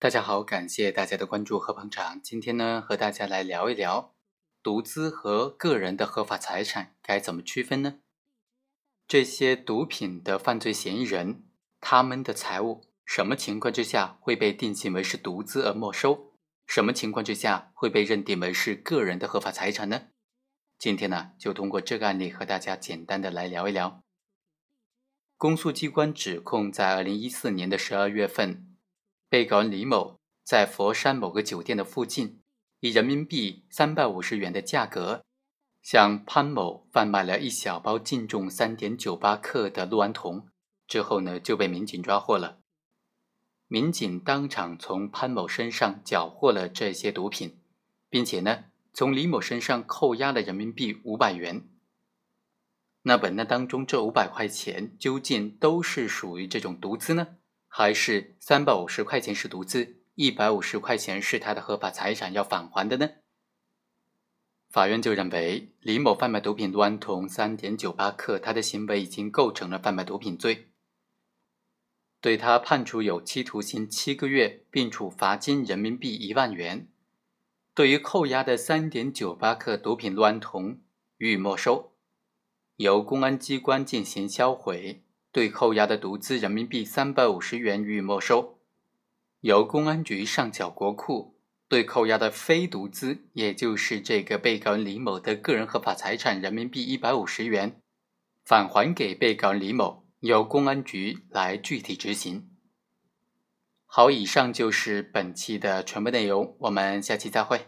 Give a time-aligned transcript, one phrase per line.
[0.00, 2.22] 大家好，感谢大家的关注和捧场。
[2.22, 4.14] 今天呢，和大家来聊一聊
[4.62, 7.98] 毒资和个人的合法财产该怎么区分呢？
[9.06, 11.42] 这些毒品的犯罪嫌疑人，
[11.82, 16.32] 他们的财物什么情况之下会被定性为是毒资而没收？
[16.66, 20.04] 什么情况之下会被认定为是个人的合法财产呢？
[20.78, 24.02] 今天呢，就通过这个案例和大家简单的来聊一聊。
[25.36, 28.66] 公诉机关指控，在二零一四年的十二月份。
[29.30, 32.40] 被告人李某在佛山某个酒店的附近，
[32.80, 35.24] 以人民币三百五十元的价格，
[35.80, 40.48] 向潘某贩卖了一小包净重三点九八克的氯胺酮，
[40.88, 42.58] 之后呢就被民警抓获了。
[43.68, 47.60] 民警当场从潘某身上缴获了这些毒品，
[48.08, 51.68] 并且呢从李某身上扣押了人民币五百元。
[53.02, 57.36] 那本案当中这五百块钱究竟都是属于这种毒资呢？
[57.72, 63.10] 还是三百五十块钱是毒资，一百五十块钱是他的合法财产要返还的呢？
[64.68, 70.72] 法院就认为李某贩卖毒品氯胺酮三点九八克，他的行为已经构成了贩卖毒品罪，
[72.20, 76.88] 对他判处有期徒刑七个月，并处罚金人民币一万元。
[77.72, 80.80] 对于扣押的三点九八克毒品氯胺酮
[81.18, 81.92] 予以没收，
[82.76, 85.04] 由公安机关进行销毁。
[85.32, 88.58] 对扣押的毒资人民币三百五十元予以没收，
[89.40, 91.36] 由公安局上缴国库；
[91.68, 97.80] 对扣押的非毒资，也就是这个被告人李某的个人合法财产人民币一百五十元，
[98.44, 102.48] 返还给被告人李某，由公安局来具体执行。
[103.86, 107.66] 好，以上就是本期的全部内容，我们下期再会。